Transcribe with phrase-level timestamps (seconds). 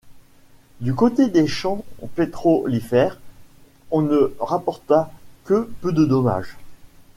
[0.79, 3.19] Du côté des champs pétrolifères,
[3.91, 5.11] on ne rapporta
[5.45, 6.57] que peu de dommages.